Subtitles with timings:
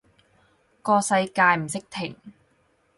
[0.81, 2.15] 個世界唔識停